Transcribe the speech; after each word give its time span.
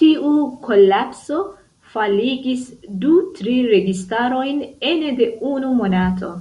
Tiu 0.00 0.28
kolapso 0.66 1.38
faligis 1.94 2.62
du-tri 3.06 3.56
registarojn 3.74 4.64
ene 4.92 5.12
de 5.24 5.30
unu 5.54 5.74
monato. 5.82 6.32